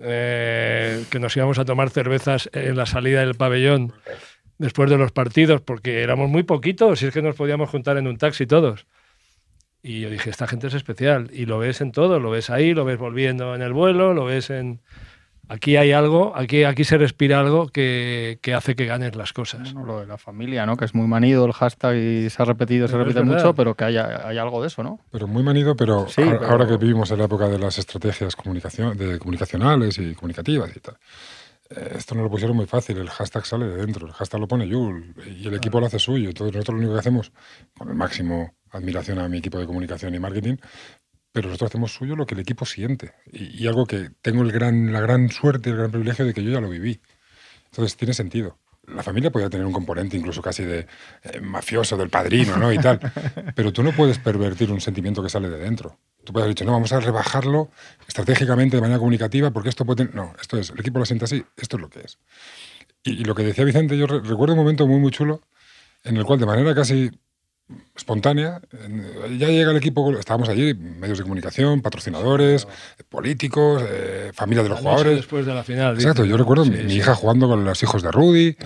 [0.00, 3.92] eh, que nos íbamos a tomar cervezas en la salida del pabellón
[4.58, 8.06] después de los partidos, porque éramos muy poquitos, y es que nos podíamos juntar en
[8.06, 8.86] un taxi todos.
[9.82, 12.74] Y yo dije, esta gente es especial, y lo ves en todo, lo ves ahí,
[12.74, 14.80] lo ves volviendo en el vuelo, lo ves en...
[15.48, 19.72] Aquí hay algo, aquí, aquí se respira algo que, que hace que ganes las cosas.
[19.74, 20.76] Bueno, lo de la familia, ¿no?
[20.76, 23.54] Que es muy manido el hashtag y se ha repetido, se Pero es repite mucho,
[23.54, 25.00] pero que hay, hay algo de eso, ¿no?
[25.10, 27.78] Pero muy manido, pero, Sí, ahora, pero- ahora que vivimos en la época de las
[27.78, 30.96] estrategias comunicación, de comunicacionales y comunicativas y tal,
[31.70, 34.48] eh, esto no lo pusieron muy fácil, el hashtag sale de dentro, el hashtag lo
[34.48, 36.28] pone Yul y el equipo lo hace suyo.
[36.30, 37.32] Entonces nosotros lo único que hacemos,
[37.76, 40.56] con el máximo admiración a mi equipo de comunicación y marketing,
[41.34, 43.12] pero nosotros hacemos suyo lo que el equipo siente.
[43.32, 46.44] Y, y algo que tengo el gran, la gran suerte, el gran privilegio de que
[46.44, 47.00] yo ya lo viví.
[47.66, 48.56] Entonces tiene sentido.
[48.86, 50.86] La familia podría tener un componente incluso casi de
[51.24, 52.72] eh, mafioso, del padrino, ¿no?
[52.72, 53.00] Y tal.
[53.56, 55.98] Pero tú no puedes pervertir un sentimiento que sale de dentro.
[56.22, 57.70] Tú puedes haber dicho, no, vamos a rebajarlo
[58.06, 60.14] estratégicamente de manera comunicativa porque esto puede tener...
[60.14, 62.18] No, esto es, el equipo lo siente así, esto es lo que es.
[63.02, 65.42] Y, y lo que decía Vicente, yo re- recuerdo un momento muy, muy chulo
[66.04, 67.10] en el cual de manera casi
[67.96, 72.66] espontánea, en- ya llega el equipo, estábamos allí, medios de comunicación, patrocinadores,
[73.08, 75.16] políticos, eh, familia de los jugadores.
[75.16, 75.94] después de la final.
[75.94, 76.96] Exacto, dicen, yo recuerdo Sí, mi, mi sí.
[76.98, 78.56] hija jugando con los hijos de Rudy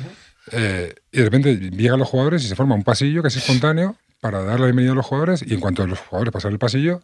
[0.52, 3.96] eh, y de repente llegan los jugadores y se forma un pasillo que es espontáneo
[4.20, 7.00] para dar la bienvenida a los jugadores y en cuanto los jugadores pasan el pasillo,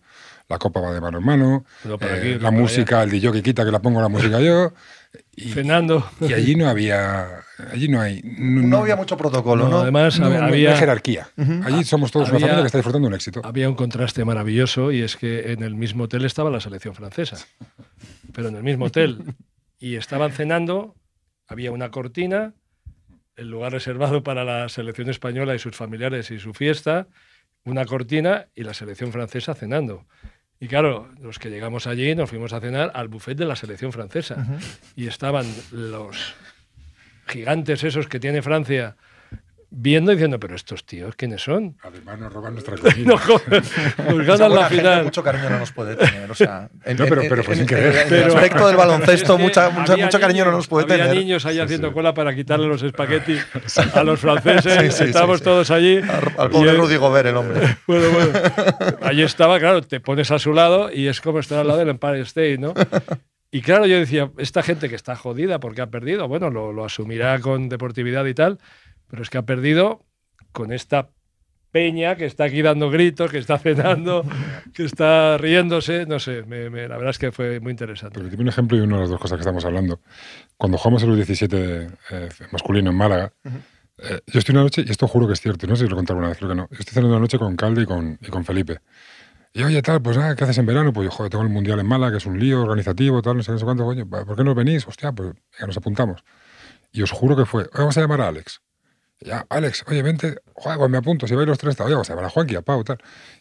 [0.49, 1.97] la copa va de mano en mano, eh,
[2.35, 4.73] aquí, la música, el DJ que quita que la pongo la música yo
[5.37, 6.09] y, Cenando.
[6.21, 7.41] y allí no había,
[7.73, 9.79] allí no hay, no, No había mucho protocolo, No, ¿no?
[9.81, 11.29] además no- había, no- jerarquía.
[11.65, 13.41] Allí somos todos había- una familia que está disfrutando de un éxito.
[13.45, 17.37] había un contraste maravilloso y es que en el mismo hotel estaba la selección francesa.
[18.33, 19.23] Pero en el mismo hotel.
[19.79, 20.95] Y estaban cenando,
[21.47, 22.55] había una cortina,
[23.37, 27.07] el lugar reservado para la selección española y sus familiares y su fiesta,
[27.65, 30.07] una cortina y la selección francesa cenando.
[30.65, 33.93] Y claro, los que llegamos allí nos fuimos a cenar al buffet de la selección
[33.93, 34.47] francesa.
[34.97, 36.35] Y estaban los
[37.27, 38.97] gigantes esos que tiene Francia
[39.77, 41.77] viendo y diciendo, pero estos tíos, ¿quiénes son?
[41.83, 42.97] Además nos roban nuestra comida.
[43.05, 45.05] No, nos ganan la final.
[45.05, 46.31] Mucho cariño no nos puede tener.
[46.31, 48.07] O sea, en, No, pero- pero fue en- sin querer.
[48.07, 51.05] en el aspecto del baloncesto, mucha, mucha- había mucho cariño no niños- nos puede había
[51.09, 51.19] tener.
[51.19, 51.95] niños ahí Sí, haciendo sí.
[51.95, 53.45] cola para quitarle los espaguetis
[53.95, 55.01] a los franceses.
[55.01, 55.97] Estábamos todos allí.
[56.39, 57.77] Al Y pobre Rudy Gobert, el hombre.
[57.87, 58.39] Bueno, bueno.
[59.03, 61.89] Allí estaba, claro, te pones a su lado y es como estar al lado del
[61.91, 62.75] Empire State, ¿no?
[63.51, 66.85] Y claro, yo decía, esta gente que está jodida porque ha perdido, bueno, lo, lo
[66.85, 68.59] asumirá con deportividad y tal,
[69.09, 70.05] pero es que ha perdido
[70.53, 71.11] con esta
[71.71, 74.25] peña que está aquí dando gritos, que está cenando,
[74.73, 78.15] que está riéndose, no sé, me- me- la verdad es que fue muy interesante.
[78.15, 80.01] Porque tiene un ejemplo y una de las dos cosas que estamos hablando.
[80.57, 83.33] Cuando jugamos el U17 eh, masculino en Málaga,
[83.99, 85.97] eh, yo estoy una noche, y esto juro que es cierto, no sé si lo
[85.97, 86.69] he contado alguna vez, creo que no.
[86.71, 88.79] Yo estoy cenando una noche con Calde y con, y con Felipe.
[89.53, 90.93] Y oye, tal, pues nada, ¿qué haces en verano?
[90.93, 93.43] Pues yo, joder, tengo el mundial en Málaga, que es un lío organizativo, tal, no
[93.43, 94.87] sé, qué, no sé cuánto, coño, ¿por qué no venís?
[94.87, 96.25] Hostia, pues venga, nos apuntamos.
[96.93, 98.61] Y os juro que fue, "Oye, vamos a llamar a Alex.
[99.25, 102.13] Ya, Alex, oye, vente, joder, pues me apunto, si vais los tres, oye, vamos a
[102.13, 102.99] llamar a Juanqui, a Pau, tal.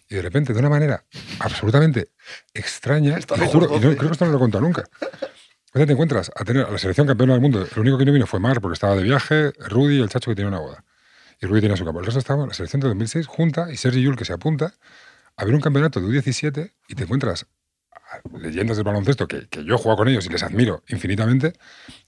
[0.10, 1.04] Y de repente, de una manera
[1.40, 2.10] absolutamente
[2.54, 4.84] extraña, los juro, y no- creo que esto no lo he contado nunca.
[5.68, 7.68] Entonces te encuentras a tener a la selección campeona del mundo.
[7.70, 10.32] El único que no vino fue Mar, porque estaba de viaje, Rudy y el Chacho
[10.32, 10.86] que tiene una boda.
[11.42, 12.00] Y Rudy tenía su campo.
[12.00, 14.74] El resto estaba la selección de 2006 junta y Sergi Yul que se apunta
[15.36, 17.48] a ver un campeonato de U17 y te encuentras
[17.92, 21.54] a leyendas del baloncesto que, que yo he jugado con ellos y les admiro infinitamente,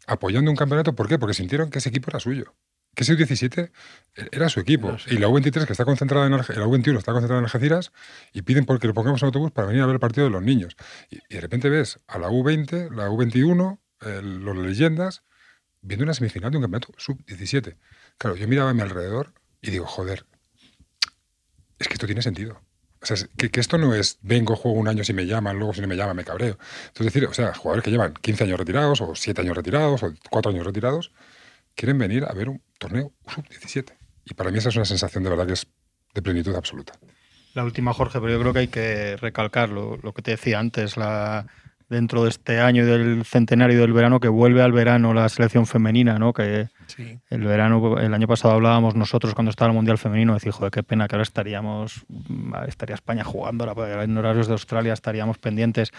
[0.07, 0.93] apoyando un campeonato.
[0.95, 1.17] ¿Por qué?
[1.19, 2.53] Porque sintieron que ese equipo era suyo.
[2.95, 3.71] Que ese U17
[4.31, 4.89] era su equipo.
[4.89, 7.45] Era su Y la U23, que está concentrada en Alge- la U21 está concentrada en
[7.45, 7.91] Algeciras,
[8.33, 10.41] y piden porque le pongamos en autobús para venir a ver el partido de los
[10.41, 10.75] niños.
[11.09, 15.23] Y, y de repente ves a la U20, la U21, el- los leyendas,
[15.81, 17.77] viendo una semifinal de un campeonato sub-17.
[18.17, 20.25] Claro, yo miraba a mi alrededor y digo, joder,
[21.79, 22.61] es que esto tiene sentido.
[23.01, 25.73] O sea, que, que esto no es vengo, juego un año si me llaman, luego
[25.73, 26.57] si no me llaman me cabreo.
[26.87, 30.13] Entonces, decir, o sea, jugadores que llevan 15 años retirados, o 7 años retirados, o
[30.31, 31.11] 4 años retirados,
[31.75, 33.93] quieren venir a ver un torneo sub-17.
[34.25, 35.67] Y para mí esa es una sensación de verdad que es
[36.13, 36.93] de plenitud absoluta.
[37.53, 40.59] La última, Jorge, pero yo creo que hay que recalcar lo, lo que te decía
[40.59, 41.45] antes, la,
[41.89, 45.65] dentro de este año y del centenario del verano, que vuelve al verano la selección
[45.65, 46.33] femenina, ¿no?
[46.33, 47.19] Que Sí.
[47.31, 50.83] el verano, el año pasado hablábamos nosotros cuando estaba el Mundial Femenino, decir, joder, qué
[50.83, 55.91] pena que ahora estaríamos, mm, estaría España jugando, ahora en horarios de Australia estaríamos pendientes.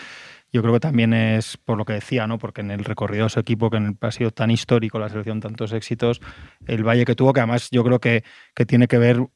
[0.52, 2.38] Yo creo que también es por lo que decía, ¿no?
[2.38, 5.08] Porque en el recorrido de su equipo, que en el- ha sido tan histórico la
[5.08, 6.20] selección, tantos éxitos,
[6.66, 9.26] el valle que tuvo, que además yo creo que, que tiene que ver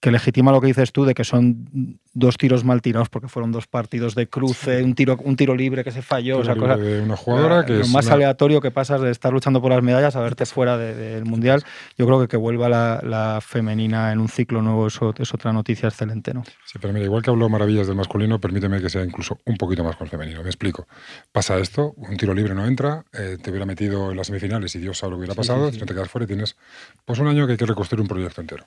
[0.00, 3.52] que legitima lo que dices tú de que son dos tiros mal tirados porque fueron
[3.52, 6.38] dos partidos de cruce, un tiro, un tiro libre que se falló.
[6.38, 9.00] o sea, Libre cosa- de una jugadora que lo es más una- aleatorio que pasas
[9.02, 11.62] de estar luchando por las medallas a verte fuera de- del mundial.
[11.98, 15.52] Yo creo que que vuelva la, la femenina en un ciclo nuevo eso es otra
[15.52, 16.44] noticia excelente, ¿no?
[16.64, 19.84] Sí, pero mira, igual que habló maravillas del masculino, permíteme que sea incluso un poquito
[19.84, 20.42] más con el femenino.
[20.42, 20.86] Me explico.
[21.30, 24.78] Pasa esto, un tiro libre no entra, eh, te hubiera metido en las semifinales y
[24.78, 26.56] Dios sabe lo que hubiera pasado, si no te quedas fuera y tienes
[27.04, 28.64] pues un año que hay que reconstruir un proyecto entero.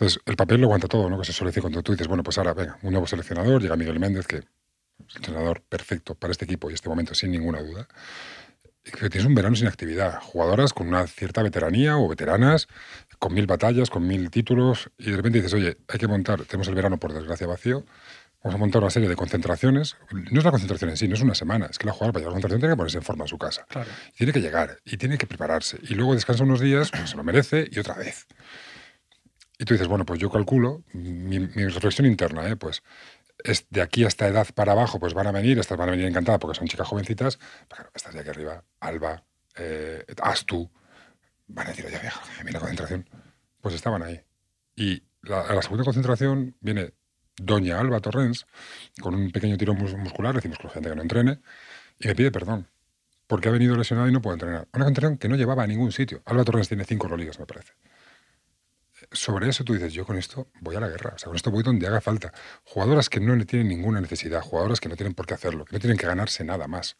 [0.00, 1.18] Entonces, el papel lo aguanta todo, ¿no?
[1.18, 3.76] Que se suele decir cuando tú dices, bueno, pues ahora, venga, un nuevo seleccionador, llega
[3.76, 4.44] Miguel Méndez, que es
[5.10, 7.86] el entrenador perfecto para este equipo y este momento, sin ninguna duda.
[8.82, 12.66] Y que tienes un verano sin actividad, jugadoras con una cierta veteranía o veteranas,
[13.18, 16.68] con mil batallas, con mil títulos, y de repente dices, oye, hay que montar, tenemos
[16.68, 17.84] el verano por desgracia vacío,
[18.42, 19.98] vamos a montar una serie de concentraciones.
[20.30, 22.20] No es la concentración en sí, no es una semana, es que la jugadora para
[22.22, 23.66] llegar a la concentración tiene que ponerse en forma en su casa.
[23.68, 23.90] Claro.
[24.16, 27.22] Tiene que llegar, y tiene que prepararse, y luego descansa unos días, pues se lo
[27.22, 28.26] merece, y otra vez.
[29.60, 32.56] Y tú dices, bueno, pues yo calculo, mi, reflexión interna, ¿eh?
[32.56, 32.82] pues
[33.44, 35.92] es de aquí a esta edad para abajo, pues van a venir, estas van a
[35.92, 39.22] venir encantadas porque son chicas jovencitas, pero estas de aquí arriba, Alba,
[39.58, 40.70] eh, Astu,
[41.48, 43.06] van a decir, oye, vieja, mira la concentración.
[43.60, 44.22] Pues estaban ahí.
[44.76, 46.94] Y la, la segunda concentración viene
[47.36, 48.46] Doña Alba Torrens
[49.02, 51.40] con un pequeño tirón mus- muscular, decimos con gente que no entrene,
[51.98, 52.66] y me pide perdón.
[53.26, 54.68] Porque ha venido lesionada y no puede entrenar.
[54.72, 56.22] Una concentración que no llevaba a ningún sitio.
[56.24, 57.74] Alba Torrens tiene cinco Euroligas, me parece
[59.12, 61.50] sobre eso tú dices, yo con esto voy a la guerra, o sea, con esto
[61.50, 62.32] voy donde haga falta.
[62.64, 65.74] Jugadoras que no le tienen ninguna necesidad, jugadoras que no tienen por qué hacerlo, que
[65.74, 66.96] no tienen que ganarse nada más.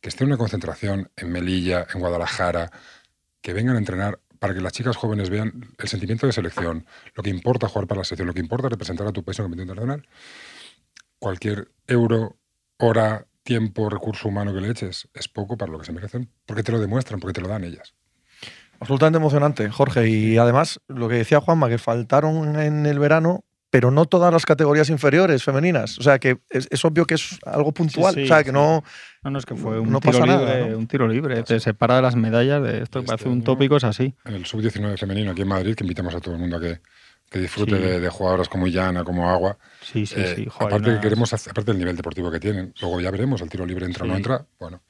[0.00, 2.70] Que estén en una concentración en Melilla, en Guadalajara,
[3.40, 7.22] que vengan a entrenar para que las chicas jóvenes vean el sentimiento de selección, lo
[7.22, 9.50] que importa jugar para la selección, lo que importa representar a tu país en el
[9.50, 10.08] campeonato internacional.
[11.18, 12.36] Cualquier euro,
[12.78, 16.62] hora, tiempo, recurso humano que le eches es poco para lo que se merecen, porque
[16.62, 17.94] te lo demuestran, porque te lo dan ellas.
[18.80, 20.08] Absolutamente emocionante, Jorge.
[20.08, 24.46] Y además, lo que decía Juanma, que faltaron en el verano, pero no todas las
[24.46, 25.98] categorías inferiores femeninas.
[25.98, 28.14] O sea, que es, es obvio que es algo puntual.
[28.14, 28.54] sí, o sea, que sí.
[28.54, 28.82] no.
[29.22, 30.78] No, no, es que fue un No tiro libre, nada, ¿no?
[30.78, 31.42] un tiro libre.
[31.42, 34.14] Te separa de las medallas de esto, que Este parece un año- tópico, es así.
[34.24, 36.80] en el sub-19 femenino aquí en Madrid, que invitamos a todo el mundo a que,
[37.28, 37.82] que disfrute Sí.
[37.82, 39.58] de, de jugadoras como Illana, como Agua.
[39.82, 40.46] Sí, sí, Eh, sí.
[40.48, 43.50] joder, aparte, que queremos, hacer- aparte del nivel deportivo que tienen, luego ya veremos, el
[43.50, 44.82] tiro libre entra o no entra, bueno.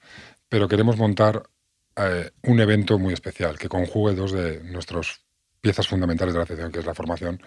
[0.49, 1.43] Pero queremos montar
[1.99, 5.21] eh, un evento muy especial que conjugue dos de nuestras
[5.61, 7.41] piezas fundamentales de la afición, que es la formación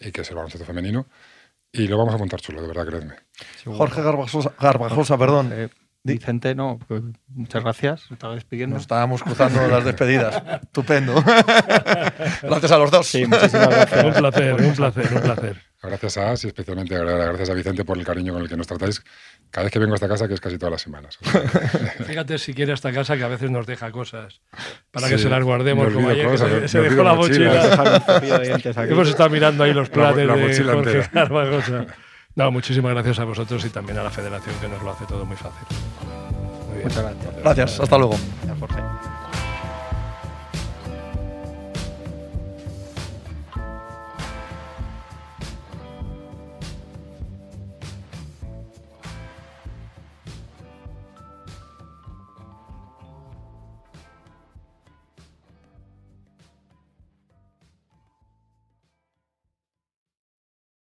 [0.00, 1.06] y que es el baloncesto femenino.
[1.72, 3.14] Y lo vamos a montar chulo, de verdad, creedme.
[3.64, 5.50] Jorge Garbajosa, Garbajosa perdón.
[5.52, 5.68] Eh,
[6.06, 8.02] Vicente, no, pues, muchas gracias.
[8.02, 8.74] Se estaba despidiendo.
[8.74, 10.42] Nos estábamos cruzando las despedidas.
[10.62, 11.14] Estupendo.
[12.42, 13.06] Gracias a los dos.
[13.06, 14.04] Sí, muchísimas gracias.
[14.04, 15.62] Un placer, un placer, un placer.
[15.86, 18.66] Gracias a As y especialmente gracias a Vicente por el cariño con el que nos
[18.66, 19.02] tratáis
[19.50, 21.18] cada vez que vengo a esta casa, que es casi todas las semanas.
[22.06, 24.40] Fíjate si quiere esta casa que a veces nos deja cosas
[24.90, 25.92] para Sí, que se las guardemos.
[25.92, 28.20] Como ayer, que cosas, se, me se olvido dejó la mochila.
[28.20, 28.92] De.
[28.92, 30.72] Hemos estado mirando ahí los planes la de mochila
[31.28, 31.86] Jorge.
[32.36, 35.24] No, muchísimas gracias a vosotros y también a la federación que nos lo hace todo
[35.24, 35.68] muy fácil.
[36.66, 36.88] Muy bien.
[36.88, 37.42] Muchas gracias.
[37.44, 37.80] Gracias.
[37.80, 38.18] Hasta luego.
[38.42, 38.93] Gracias, Jorge.